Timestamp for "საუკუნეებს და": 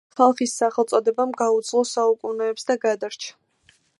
1.91-2.79